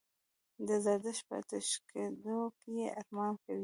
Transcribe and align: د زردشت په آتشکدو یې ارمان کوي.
د 0.67 0.69
زردشت 0.85 1.23
په 1.27 1.33
آتشکدو 1.41 2.39
یې 2.75 2.87
ارمان 2.99 3.31
کوي. 3.43 3.59